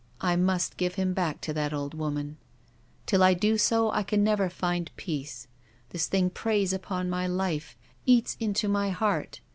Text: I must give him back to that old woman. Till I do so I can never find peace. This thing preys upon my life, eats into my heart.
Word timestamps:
I 0.21 0.35
must 0.35 0.77
give 0.77 0.95
him 0.95 1.13
back 1.13 1.41
to 1.41 1.53
that 1.53 1.73
old 1.73 1.93
woman. 1.93 2.37
Till 3.05 3.21
I 3.21 3.35
do 3.35 3.55
so 3.59 3.91
I 3.91 4.01
can 4.01 4.23
never 4.23 4.49
find 4.49 4.89
peace. 4.95 5.45
This 5.91 6.07
thing 6.07 6.31
preys 6.31 6.73
upon 6.73 7.07
my 7.07 7.27
life, 7.27 7.77
eats 8.07 8.35
into 8.39 8.67
my 8.67 8.89
heart. 8.89 9.41